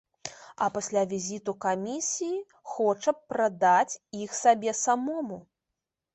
[0.67, 2.39] А пасля візіту камісіі
[2.73, 5.41] хоча прадаць іх сабе самому.